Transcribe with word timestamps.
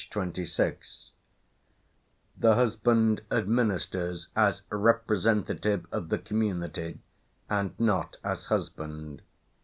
26); 0.09 1.11
the 2.35 2.55
husband 2.55 3.21
administers 3.29 4.29
as 4.35 4.63
"representative 4.71 5.85
of 5.91 6.09
the 6.09 6.17
community, 6.17 6.97
and 7.51 7.79
not 7.79 8.17
as 8.23 8.45
husband. 8.45 9.21